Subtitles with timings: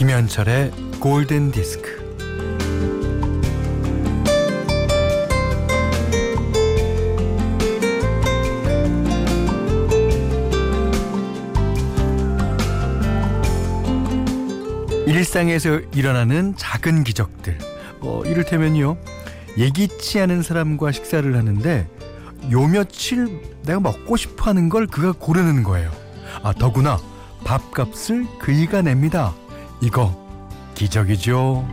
[0.00, 2.00] 김현철의 골든 디스크.
[15.06, 17.58] 일상에서 일어나는 작은 기적들.
[18.00, 18.96] 어, 이를테면요.
[19.58, 21.86] 예기치 않은 사람과 식사를 하는데
[22.50, 25.92] 요 며칠 내가 먹고 싶어 하는 걸 그가 고르는 거예요.
[26.42, 26.98] 아, 더구나
[27.44, 29.34] 밥값을 그이가 냅니다.
[29.80, 30.14] 이거
[30.74, 31.66] 기적이죠.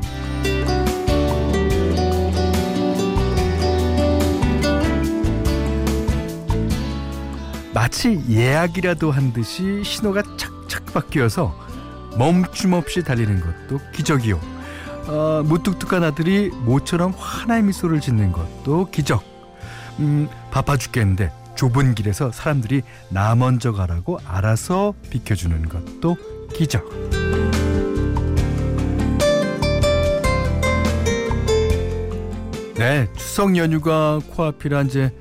[7.73, 11.55] 마치 예약이라도 한 듯이 신호가 착착 바뀌어서
[12.17, 14.39] 멈춤 없이 달리는 것도 기적이요.
[15.07, 19.23] 어, 무뚝뚝한 아들이 모처럼 환한 미소를 짓는 것도 기적.
[19.99, 26.17] 음, 바빠 죽겠는데 좁은 길에서 사람들이 나 먼저 가라고 알아서 비켜주는 것도
[26.53, 26.83] 기적.
[32.77, 35.11] 네, 추석 연휴가 코앞이라 이제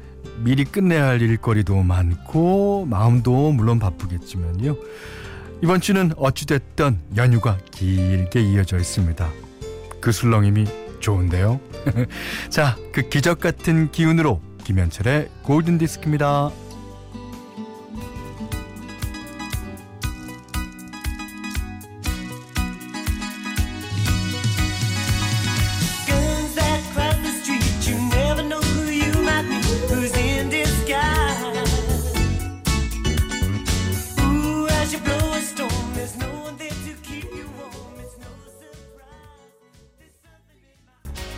[0.44, 4.76] 미리 끝내야 할 일거리도 많고 마음도 물론 바쁘겠지만요.
[5.62, 9.30] 이번 주는 어찌됐든 연휴가 길게 이어져 있습니다.
[10.02, 10.66] 그 술렁임이
[11.00, 11.58] 좋은데요.
[12.50, 16.50] 자, 그 기적 같은 기운으로 김현철의 골든 디스크입니다.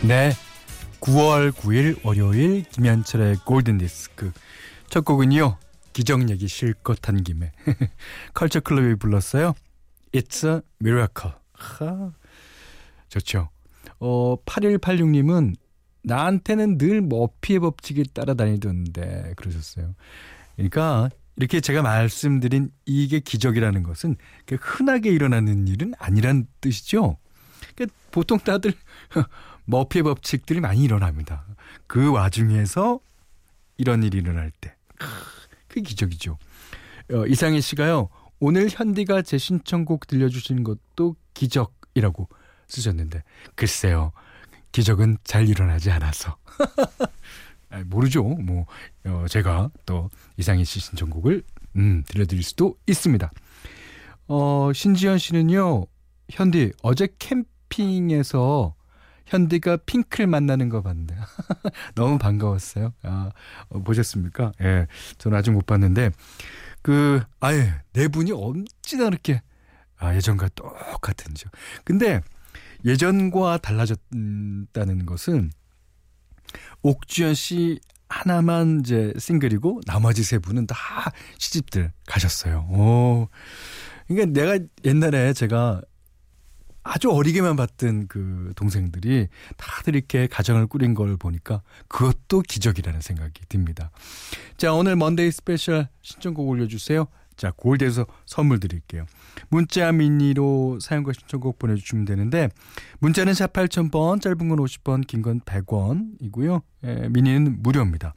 [0.09, 0.31] 네.
[1.01, 4.31] 9월 9일 월요일 김현철의 골든 디스크.
[4.89, 5.59] 첫 곡은요.
[5.93, 7.51] 기적 얘기 실컷 한 김에
[8.33, 9.53] 컬처 클럽이 불렀어요.
[10.11, 11.35] It's a miracle.
[11.53, 12.11] 하.
[13.09, 13.49] 좋죠.
[13.99, 15.53] 어 8186님은
[16.01, 19.93] 나한테는 늘 머피의 법칙이 따라다니던데 그러셨어요.
[20.55, 24.15] 그러니까 이렇게 제가 말씀드린 이게 기적이라는 것은
[24.47, 27.19] 그 흔하게 일어나는 일은 아니란 뜻이죠.
[27.75, 28.73] 그러니까 보통 다들
[29.69, 31.45] 머피의 법칙들이 많이 일어납니다.
[31.85, 32.99] 그 와중에서
[33.77, 34.75] 이런 일이 일어날 때.
[34.97, 35.07] 크,
[35.67, 36.37] 그게 기적이죠.
[37.11, 38.09] 어, 이상희 씨가요.
[38.39, 42.27] 오늘 현디가 제 신청곡 들려주신 것도 기적이라고
[42.67, 43.23] 쓰셨는데
[43.55, 44.11] 글쎄요.
[44.71, 46.37] 기적은 잘 일어나지 않아서.
[47.69, 48.23] 아, 모르죠.
[48.23, 48.65] 뭐
[49.05, 51.43] 어, 제가 또 이상희 씨 신청곡을
[51.75, 53.31] 음, 들려드릴 수도 있습니다.
[54.27, 55.85] 어, 신지현 씨는요.
[56.31, 58.75] 현디 어제 캠핑에서
[59.29, 61.15] 현디가 핑클 만나는 거 봤는데
[61.95, 62.93] 너무 반가웠어요.
[63.03, 63.31] 아,
[63.69, 64.51] 어, 보셨습니까?
[64.61, 66.11] 예, 저는 아직 못 봤는데
[66.81, 69.41] 그 아예 네 분이 엄지나 이렇게
[69.97, 71.49] 아, 예전과 똑같은죠.
[71.83, 72.21] 근데
[72.85, 75.51] 예전과 달라졌다는 것은
[76.81, 80.75] 옥주현 씨 하나만 이제 싱글이고 나머지 세 분은 다
[81.37, 82.67] 시집들 가셨어요.
[82.71, 83.27] 오.
[84.07, 85.81] 그러니까 내가 옛날에 제가
[86.91, 89.27] 아주 어리게만 봤던 그 동생들이
[89.57, 93.91] 다들 이렇게 가정을 꾸린 걸 보니까 그것도 기적이라는 생각이 듭니다.
[94.57, 97.05] 자, 오늘 Monday Special 신청곡 올려주세요.
[97.37, 99.05] 자, 골디에서 선물 드릴게요.
[99.49, 102.49] 문자 미니로 사연과 신청곡 보내주시면 되는데,
[102.99, 106.61] 문자는 샵 8000번, 짧은 건 50번, 긴건 100원이고요.
[106.85, 108.13] 예, 미니는 무료입니다.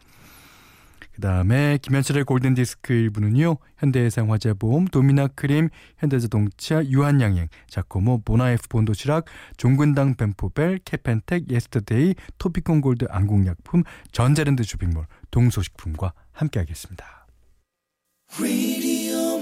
[1.13, 3.57] 그 다음에 김현철의 골든 디스크 일부는요.
[3.79, 5.69] 현대해상화재보험, 도미나크림,
[5.99, 16.13] 현대자동차, 유한양행, 자코모, 보나에프 본도시락, 종근당 벤포벨, 캐펜텍, 예스터데이, 토피콘 골드 안국약품, 전자랜드 쇼핑몰, 동서식품과
[16.33, 17.27] 함께하겠습니다.
[18.41, 19.39] Radio,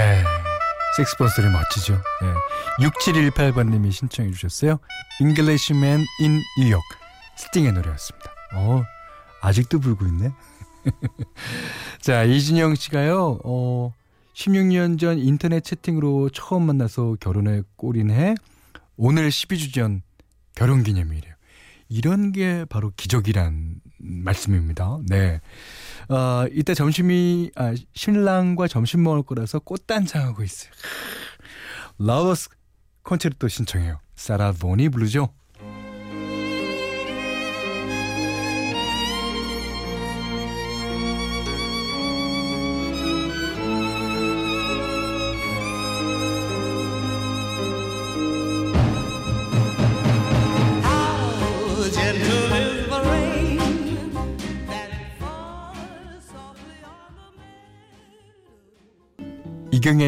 [0.00, 0.24] 네.
[0.96, 1.92] 섹스버스리 멋지죠.
[2.22, 2.86] 네.
[2.86, 4.78] 6718번님이 신청해 주셨어요.
[5.20, 6.88] Englishman in New York.
[7.36, 8.30] 스팅의 노래였습니다.
[8.54, 8.82] 어,
[9.42, 10.32] 아직도 불고 있네.
[12.00, 13.92] 자, 이진영 씨가요, 어,
[14.34, 18.34] 16년 전 인터넷 채팅으로 처음 만나서 결혼에 꼬린 해,
[18.96, 20.00] 오늘 12주 전
[20.54, 21.34] 결혼 기념일이에요.
[21.90, 24.98] 이런 게 바로 기적이란 말씀입니다.
[25.08, 25.40] 네.
[26.08, 30.72] 어, 이때 점심이, 아, 신랑과 점심 먹을 거라서 꽃단장하고 있어요.
[31.98, 32.48] Lover's
[33.02, 34.00] Concerto 신청해요.
[34.14, 35.32] 사라 본이 부르죠.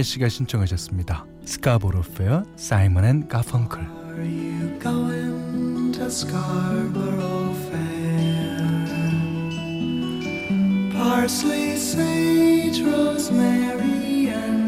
[0.03, 1.25] 이경혜 씨가 신청하셨습니다.
[1.45, 3.81] 스카보로 페어 사이먼 앤 가펑클.
[10.93, 14.62] Parsley, sage, rosemary, and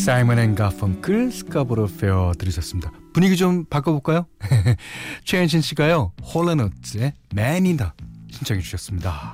[0.00, 2.90] 사이먼 앤 가펑클 Scarborough Fair 들으셨습니다.
[3.12, 4.26] 분위기 좀 바꿔볼까요?
[5.24, 6.12] 최현신 씨가요.
[6.22, 7.94] 홀 앤 오츠의 Maneater
[8.30, 9.32] 신청해 주셨습니다.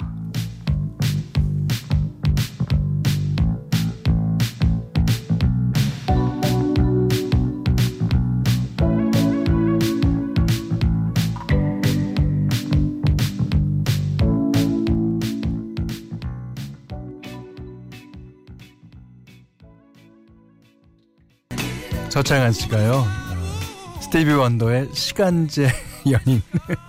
[22.16, 22.92] 저창한 씨가요.
[22.94, 25.68] 어, 스티비 원더의 시간제
[26.10, 26.40] 연인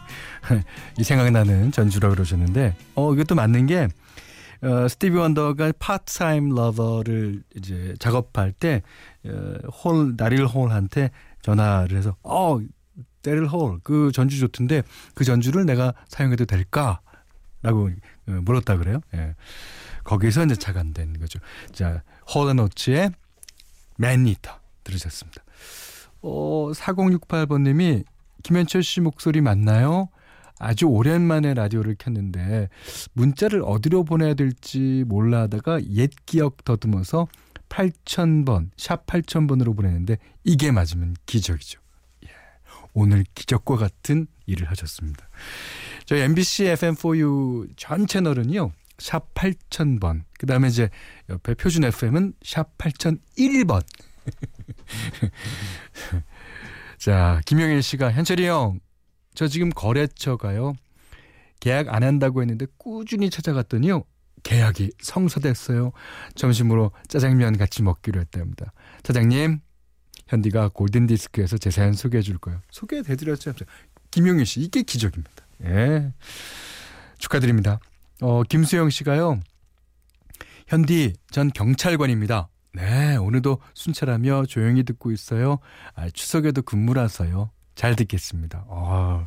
[0.97, 3.89] 이 생각나는 전주라 그러셨는데 어 이것도 맞는 게
[4.61, 8.83] 어, 스티비 원더가 Part-Time Lover를 이제 작업할 때
[9.25, 12.61] 어, 홀 대릴 홀한테 전화를 해서 어
[13.21, 14.83] 대릴 홀 그 전주 좋던데
[15.13, 17.01] 그 전주를 내가 사용해도 될까라고
[17.65, 19.01] 어, 물었다 그래요.
[19.13, 19.35] 예.
[20.05, 21.39] 거기서 이제 착안된 거죠.
[21.73, 22.01] 자
[22.33, 23.11] 홀앤 오츠의
[23.97, 25.43] 맨니터 들으셨습니다.
[26.21, 28.03] 어, 4068번님이
[28.43, 30.09] 김현철 씨 목소리 맞나요?
[30.59, 32.69] 아주 오랜만에 라디오를 켰는데
[33.13, 37.27] 문자를 어디로 보내야 될지 몰라 하다가 옛 기억 더듬어서
[37.69, 41.79] 8000번, 샵 8000번으로 보내는데 이게 맞으면 기적이죠.
[42.25, 42.29] 예,
[42.93, 45.27] 오늘 기적과 같은 일을 하셨습니다.
[46.05, 48.71] 저희 MBC FM4U 전 채널은요.
[48.97, 50.23] 샵 8000번.
[50.39, 50.89] 그 다음에 이제
[51.29, 53.83] 옆에 표준 FM은 샵 8001번.
[56.97, 58.79] 자, 김영일 씨가 현철이 형,
[59.33, 60.73] 저 지금 거래처 가요.
[61.59, 64.03] 계약 안 한다고 했는데 꾸준히 찾아갔더니요.
[64.43, 65.91] 계약이 성사됐어요.
[66.35, 68.71] 점심으로 짜장면 같이 먹기로 했답니다.
[69.03, 69.59] 차장님,
[70.27, 72.61] 현디가 골든디스크에서 제 사연 소개해 줄 거예요.
[72.71, 73.53] 소개해 드렸죠.
[74.11, 75.45] 김용일 씨, 이게 기적입니다.
[75.65, 76.13] 예.
[77.17, 77.79] 축하드립니다.
[78.21, 79.39] 어, 김수영 씨가요.
[80.67, 82.49] 현디, 전 경찰관입니다.
[82.77, 85.57] 네, 오늘도 순찰하며 조용히 듣고 있어요.
[85.95, 87.49] 아, 추석에도 근무라서요.
[87.73, 88.65] 잘 듣겠습니다.
[88.67, 89.25] 어,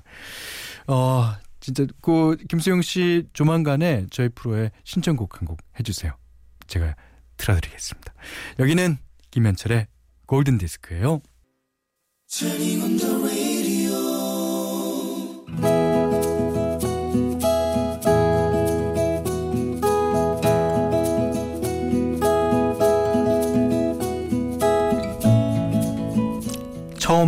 [0.87, 6.13] 어 진짜 그 김수영 씨 조만간에 저희 프로에 신청곡 한 곡 해주세요.
[6.69, 6.95] 제가
[7.39, 8.13] 틀어드리겠습니다.
[8.61, 8.99] 여기는
[9.33, 9.87] 김현철의
[10.27, 11.21] 골든 디스크예요.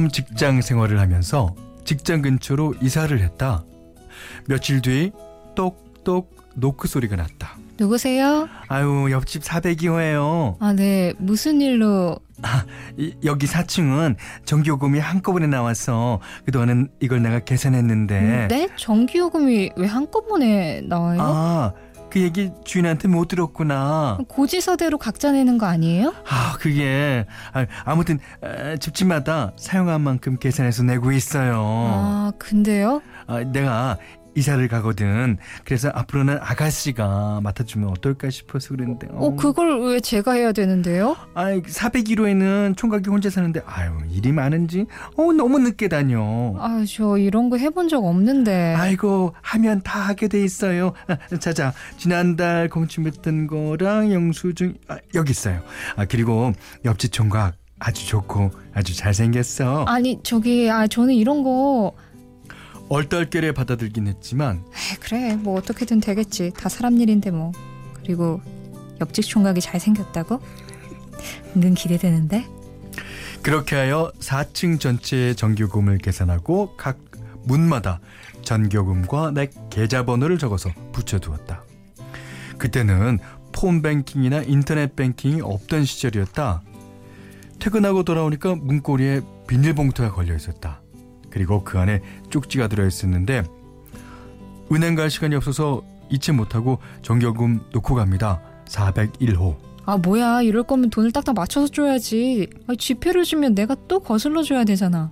[0.03, 1.55] 처음 직장 생활을 하면서
[1.85, 3.65] 직장 근처로 이사를 했다.
[4.49, 5.13] 며칠 뒤
[5.55, 7.57] 똑똑 노크 소리가 났다.
[7.79, 8.49] 누구세요?
[8.69, 10.57] 아유 옆집 402호예요.
[10.59, 11.15] 아, 네.
[11.19, 12.19] 무슨 일로?
[12.97, 18.69] 이, 여기 4층은 전기요금이 한꺼번에 나와서 그동안은 이걸 내가 계산했는데 네?
[18.77, 21.21] 전기요금이 왜 한꺼번에 나와요?
[21.21, 21.73] 아,
[22.13, 24.19] 그 얘기 주인한테 못 들었구나.
[24.29, 26.13] 고지서대로 각자 내는 거 아니에요?
[26.29, 31.55] 아, 그게 아, 아무튼 에, 집집마다 사용한 만큼 계산해서 내고 있어요.
[31.65, 33.01] 아, 근데요?
[33.27, 33.97] 아, 내가
[34.35, 35.37] 이사를 가거든.
[35.65, 39.09] 그래서 앞으로는 아가씨가 맡아주면 어떨까 싶어서 그랬는데.
[39.13, 41.17] 어, 그걸 왜 제가 해야 되는데요?
[41.35, 44.87] 아, 401호에는 총각이 혼자 사는데 아유 일이 많은지
[45.17, 46.55] 어 너무 늦게 다녀.
[46.59, 48.75] 아, 저 이런 거 해본 적 없는데.
[48.77, 50.93] 아이고 하면 다 하게 돼 있어요.
[51.09, 55.61] 아, 자자 지난달 공침했던 거랑 영수증 아, 여기 있어요.
[55.97, 56.53] 아 그리고
[56.85, 59.85] 옆집 총각 아주 좋고 아주 잘생겼어.
[59.89, 61.93] 아니, 저기, 아, 저는 이런 거.
[62.93, 66.53] 얼떨결에 받아들긴 했지만 에이, 그래, 뭐 어떻게든 되겠지.
[66.55, 67.53] 다 사람 일인데 뭐.
[67.95, 68.43] 그리고
[69.01, 70.41] 옆집 총각이 잘생겼다고?
[71.57, 72.47] 은근 기대되는데?
[73.43, 76.99] 그렇게 하여 4층 전체의 전기요금을 계산하고 각
[77.45, 78.01] 문마다
[78.43, 81.65] 전기요금과 내 계좌번호를 적어서 붙여두었다.
[82.59, 83.19] 그때는
[83.53, 86.61] 폰뱅킹이나 인터넷 뱅킹이 없던 시절이었다.
[87.59, 90.83] 퇴근하고 돌아오니까 문고리에 비닐봉투가 걸려 있었다.
[91.33, 93.43] 그리고 그 안에 쪽지가 들어있었는데
[94.71, 98.41] 은행 갈 시간이 없어서 잊지 못하고 전기요금 놓고 갑니다.
[98.67, 99.57] 401호.
[99.85, 100.43] 아, 뭐야.
[100.43, 102.49] 이럴 거면 돈을 딱딱 맞춰서 줘야지.
[102.69, 105.11] 아, 지폐를 주면 내가 또 거슬러 줘야 되잖아.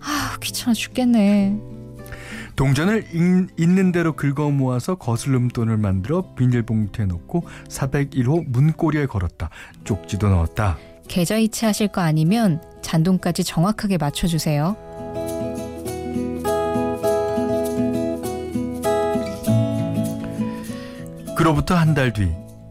[0.00, 1.58] 아, 귀찮아 죽겠네.
[2.54, 9.50] 동전을 인- 있는 대로 긁어 모아서 거슬름 돈을 만들어 비닐봉투에 넣고 401호 문고리에 걸었다.
[9.84, 10.78] 쪽지도 넣었다.
[11.08, 14.76] 계좌 이체 하실 거 아니면 잔돈까지 정확하게 맞춰주세요.
[21.46, 22.28] 그로부터 한 달 뒤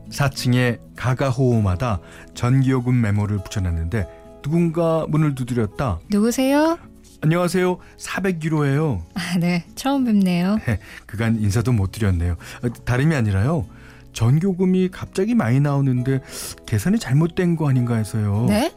[0.09, 2.01] 4층에 가가호호마다
[2.33, 4.05] 전기요금 메모를 붙여놨는데
[4.41, 5.99] 누군가 문을 두드렸다.
[6.09, 6.77] 누구세요?
[7.21, 7.77] 안녕하세요.
[7.97, 9.01] 401호예요.
[9.13, 9.63] 아, 네.
[9.75, 10.57] 처음 뵙네요.
[11.05, 12.33] 그간 인사도 못 드렸네요.
[12.33, 13.65] 어, 다름이 아니라요.
[14.11, 16.19] 전교금이 갑자기 많이 나오는데
[16.65, 18.45] 계산이 잘못된 거 아닌가 해서요.
[18.49, 18.73] 네?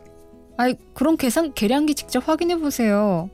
[0.59, 3.29] 아이, 그럼 계산 계량기 직접 확인해 보세요.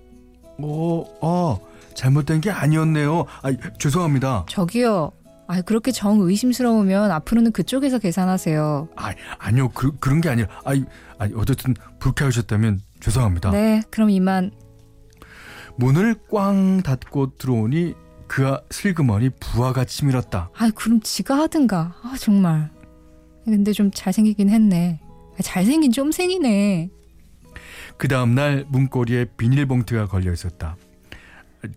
[0.63, 1.59] 어, 아,
[1.95, 3.27] 잘못된 게 아니었네요.
[3.43, 4.47] 아, 죄송합니다.
[4.49, 5.13] 저기요.
[5.47, 8.89] 아, 그렇게 정 의심스러우면 앞으로는 그쪽에서 계산하세요.
[8.97, 9.69] 아, 아니요.
[9.71, 10.73] 그, 그런 게 아니라 아,
[11.19, 13.51] 아니, 어쨌든 불쾌하셨다면 죄송합니다.
[13.51, 14.51] 네, 그럼 이만.
[15.77, 17.95] 문을 꽝 닫고 들어오니
[18.27, 20.51] 그가 슬그머니 부하가 치밀었다.
[20.57, 21.95] 아, 그럼 지가 하든가.
[22.03, 22.71] 아, 정말.
[23.45, 25.01] 근데 좀 잘생기긴 했네.
[25.39, 26.91] 아, 잘생긴 쫌생이네.
[27.97, 30.77] 그 다음날 문고리에 비닐봉투가 걸려 있었다.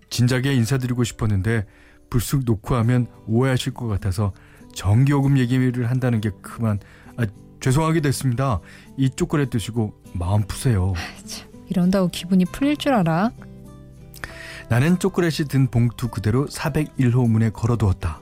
[0.09, 1.65] 진작에 인사드리고 싶었는데
[2.09, 4.33] 불쑥 놓고 하면 오해하실 것 같아서
[4.73, 6.79] 전기요금 얘기를 한다는 게 그만
[7.17, 7.25] 아,
[7.59, 8.59] 죄송하게 됐습니다.
[8.97, 10.93] 이 초콜릿 드시고 마음 푸세요.
[11.69, 13.31] 이런다고 기분이 풀릴 줄 알아?
[14.69, 18.21] 나는 초콜릿이 든 봉투 그대로 401호 문에 걸어두었다.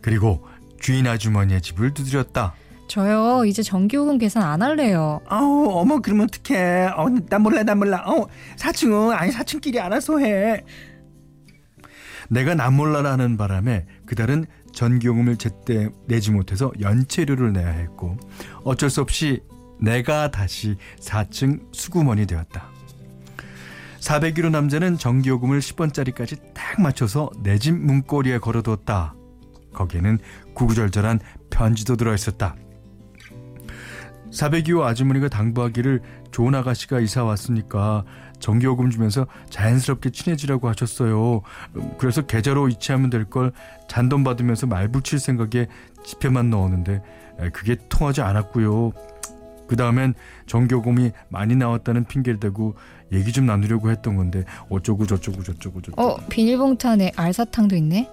[0.00, 0.44] 그리고
[0.80, 2.54] 주인 아주머니의 집을 두드렸다.
[2.88, 5.20] 저요, 이제 전기요금 계산 안 할래요.
[5.30, 10.62] 어우 어머 그러면 어떡해 어, 나 몰라 나 몰라 어 사층은 아니 사층끼리 알아서 해
[12.32, 18.16] 내가 남몰라라는 바람에 그달은 전기요금을 제때 내지 못해서 연체료를 내야 했고
[18.64, 19.42] 어쩔 수 없이
[19.78, 22.70] 내가 다시 4층 수구먼이 되었다.
[24.00, 29.14] 401호 남자는 전기요금을 10원짜리까지 딱 맞춰서 내 집 문고리에 걸어뒀다.
[29.74, 30.18] 거기에는
[30.54, 31.20] 구구절절한
[31.50, 32.56] 편지도 들어있었다.
[34.32, 38.04] 402호 아주머니가 당부하기를 좋은 아가씨가 이사 왔으니까
[38.40, 41.42] 전기요금 주면서 자연스럽게 친해지라고 하셨어요.
[41.76, 43.52] 음, 그래서 계좌로 이체하면 될 걸
[43.88, 45.68] 잔돈 받으면서 말 붙일 생각에
[46.04, 47.02] 지폐만 넣었는데
[47.40, 48.92] 에, 그게 통하지 않았고요.
[49.68, 50.14] 그 다음엔
[50.46, 52.74] 전기요금이 많이 나왔다는 핑계를 대고
[53.12, 58.10] 얘기 좀 나누려고 했던 건데 어쩌고 저쩌고 저쩌고 저쩌고 어, 비닐봉투 안에 알사탕도 있네.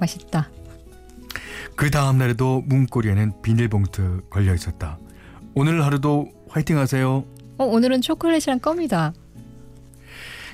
[0.00, 0.50] 맛있다.
[1.76, 4.98] 그 다음날에도 문고리에는 비닐봉투 걸려 있었다.
[5.54, 7.24] 오늘 하루도 화이팅 하세요.
[7.58, 9.12] 어, 오늘은 초콜릿이랑 껌이다.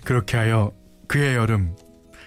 [0.04, 0.73] 그렇게 하여
[1.07, 1.75] 그해 여름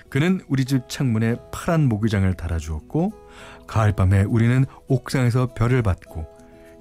[0.09, 3.13] 그는 우리 집 창문에 파란 모기장을 달아주었고
[3.67, 6.27] 가을밤에 우리는 옥상에서 별을 받고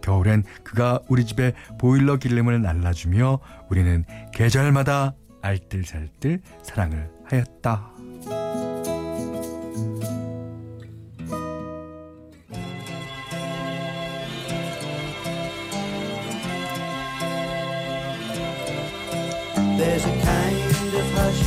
[0.03, 3.39] 겨울엔 그가 우리 집에 보일러 기름을 날라주며
[3.71, 7.92] 우리는 계절마다 알뜰살뜰 사랑을 하였다.
[19.83, 21.43] There's a kind of hush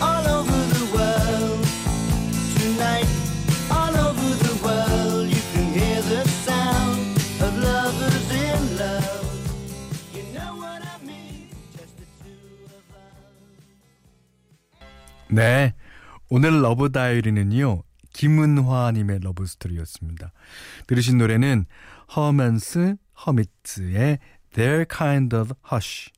[0.00, 1.64] all over the world
[2.56, 3.10] tonight.
[3.70, 6.96] All over the world, you can hear the sound
[7.44, 9.36] of lovers in love.
[10.16, 11.52] You know what I mean?
[11.76, 13.28] Just the two of us.
[15.28, 15.74] 네.
[16.30, 17.82] 오늘 러브 다이어리는요.
[18.14, 20.32] 김은화님의 러브 스토리였습니다.
[20.86, 21.66] 들으신 노래는
[22.16, 22.96] 허먼스
[23.26, 24.20] 허미츠의
[24.54, 26.10] Their Kind of Hush.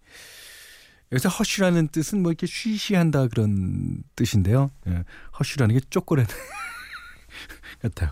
[1.13, 4.71] 여기서 허쉬라는 뜻은 뭐 이렇게 쉬쉬한다 그런 뜻인데요.
[4.89, 5.05] 예,
[5.39, 6.27] 허쉬라는 게 초콜릿
[7.83, 8.11] 같아요.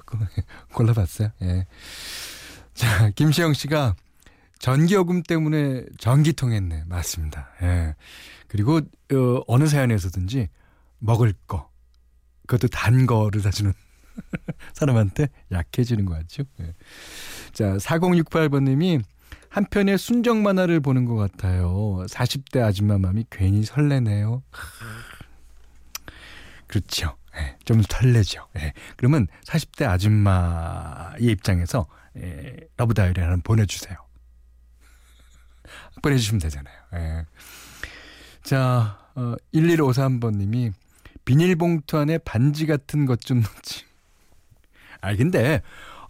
[0.73, 1.31] 골라봤어요.
[1.43, 1.67] 예.
[2.75, 3.97] 자, 김시영 씨가
[4.59, 6.85] 전기요금 때문에 전기통했네.
[6.87, 7.51] 맞습니다.
[7.63, 7.95] 예.
[8.49, 10.49] 그리고 어, 어느 사연에서든지
[10.99, 11.71] 먹을 거,
[12.47, 13.73] 그것도 단 거를 사주는
[14.75, 16.45] 사람한테 약해지는 거 같죠.
[16.61, 16.75] 예.
[17.53, 19.03] 자, 4068번님이
[19.55, 22.05] 한편의 순정 만화를 보는 것 같아요.
[22.09, 24.43] 40대 아줌마 맘이 괜히 설레네요.
[26.67, 27.17] 그렇죠.
[27.37, 28.49] 예, 좀 설레죠.
[28.57, 33.97] 예, 그러면 40대 아줌마의 입장에서 예, Love Diary 하나 보내주세요.
[36.03, 36.75] 보내주시면 되잖아요.
[36.95, 37.25] 예.
[38.43, 40.73] 자, 어, 1153번님이
[41.25, 43.85] 비닐봉투 안에 반지 같은 것 좀 넣지.
[45.01, 45.63] 아, 근데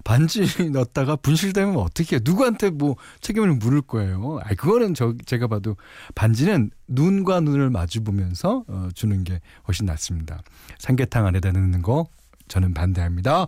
[0.04, 2.20] 반지 넣었다가 분실되면 어떻게?
[2.23, 4.38] 누구한테 뭐 책임을 물을 거예요?
[4.44, 5.76] 아, 그거는 저 제가 봐도
[6.14, 10.42] 반지는 눈과 눈을 마주 보면서 어, 주는 게 훨씬 낫습니다.
[10.78, 12.06] 삼계탕 안에다 넣는 거
[12.49, 13.46] 저는 반대합니다.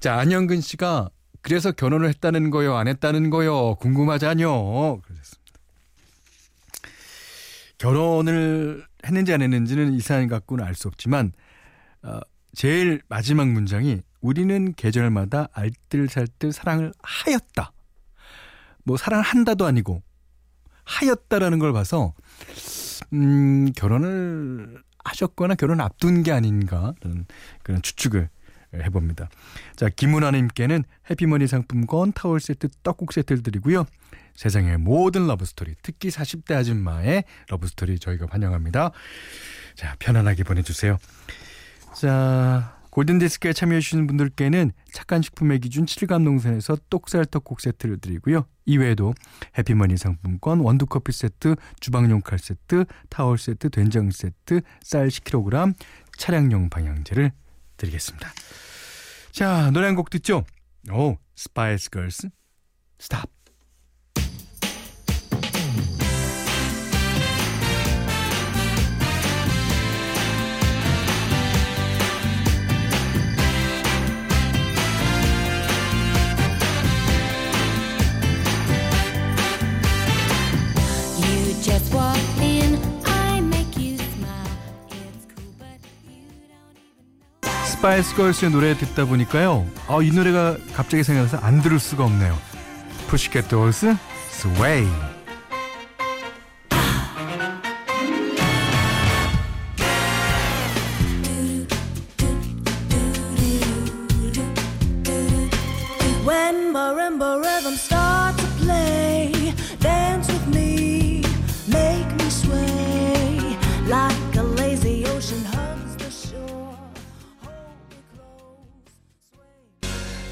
[0.00, 1.08] 자, 안영근 씨가
[1.40, 5.00] 그래서 결혼을 했다는 거요, 안 했다는 거요, 궁금하잖요.
[5.00, 5.42] 그러셨습니다.
[7.78, 11.32] 결혼을 했는지 안 했는지는 이 사연 갖고는 알 수 없지만
[12.02, 12.20] 어,
[12.54, 17.72] 제일 마지막 문장이 우리는 계절마다 알뜰살뜰 사랑을 하였다.
[18.84, 20.02] 뭐 사랑한다도 아니고
[20.84, 22.14] 하였다라는 걸 봐서
[23.12, 27.26] 음, 결혼을 하셨거나 결혼 앞둔 게 아닌가 그런
[27.62, 28.28] 그런 추측을
[28.74, 29.28] 해봅니다.
[29.76, 33.84] 자, 김은아님께는 해피머니 상품권, 타월 세트, 떡국 세트를 드리고요.
[34.34, 38.92] 세상의 모든 love story, 특히 40대 아줌마의 love story 저희가 환영합니다.
[39.74, 40.96] 자, 편안하게 보내주세요.
[41.94, 48.44] 자, 골든디스크에 참여해주시는 분들께는 착한 식품의 기준 칠갑농산에서 똑살 떡국 세트를 드리고요.
[48.66, 49.14] 이외에도
[49.56, 55.74] 해피머니 상품권, 원두커피 세트, 주방용 칼 세트, 타월 세트, 된장 세트, 쌀 10kg,
[56.18, 57.32] 차량용 방향제를
[57.78, 58.30] 드리겠습니다.
[59.32, 60.44] 자, 노래 한 곡 듣죠?
[60.92, 62.28] 오, 스파이스 걸스,
[62.98, 63.41] 스탑.
[87.82, 89.66] 스파이스 걸스의 노래 듣다 보니까요.
[89.88, 92.38] 아, 이 노래가 갑자기 생각나서 안 들을 수가 없네요.
[93.08, 93.96] 푸시캣 돌스,
[94.30, 94.86] Sway.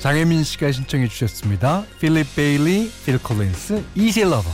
[0.00, 1.84] 장혜민 씨가 신청해 주셨습니다.
[2.00, 4.48] 필립 베일리, 필 콜린스, 이지 러버.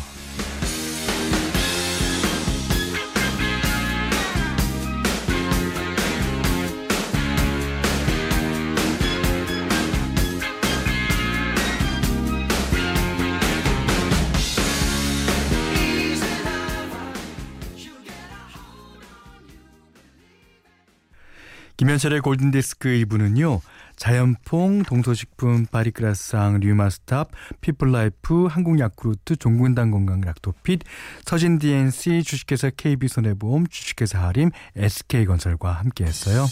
[21.76, 23.60] 김현철의 골든디스크 2부는요.
[23.96, 27.30] 자연퐁, 동서식품, 파리크라상, 류마스탑,
[27.60, 30.80] 피플라이프, 한국야쿠르트, 종근당 건강 락토핏,
[31.24, 36.46] 서진 DNC, 주식회사 KB손해보험, 주식회사 하림, SK건설과 함께했어요.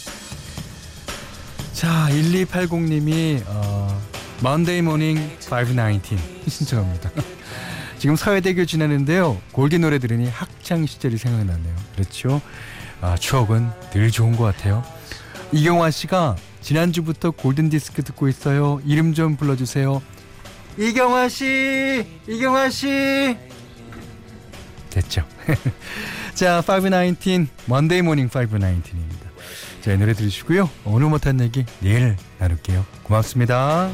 [1.73, 4.03] 자, 1280님이 어,
[4.41, 6.17] Monday Morning 519
[6.49, 7.11] 신청합니다.
[7.99, 9.41] 지금 서해대교 지나는데요.
[9.53, 11.75] 골디 노래 들으니 학창 시절이 생각나네요.
[11.95, 12.41] 그렇죠?
[13.01, 14.85] 아, 추억은 늘 좋은 것 같아요.
[15.53, 18.81] 이경화 씨가 지난주부터 골든 디스크 듣고 있어요.
[18.87, 20.03] 이름 좀 불러주세요.
[20.79, 23.37] 이경화 씨, 이경화 씨.
[24.89, 25.25] 됐죠.
[26.35, 29.25] 자, 519 Monday Morning 519입니다.
[29.83, 30.71] 자, 이 노래 들으시고요.
[30.87, 32.87] 오늘 못한 얘기 내일 나눌게요.
[33.03, 33.91] 고맙습니다.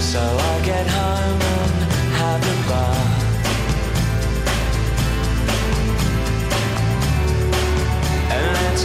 [0.00, 1.44] So I get home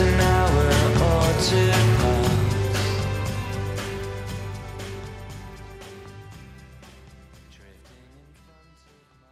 [0.02, 0.39] and I